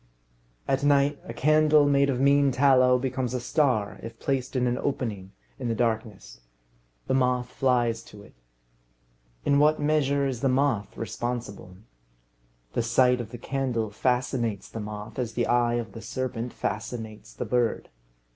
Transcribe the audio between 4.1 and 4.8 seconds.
placed in an